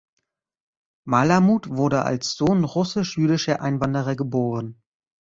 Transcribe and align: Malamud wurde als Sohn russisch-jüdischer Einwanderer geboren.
Malamud 1.07 1.69
wurde 1.69 2.01
als 2.03 2.33
Sohn 2.35 2.63
russisch-jüdischer 2.63 3.61
Einwanderer 3.61 4.15
geboren. 4.15 4.81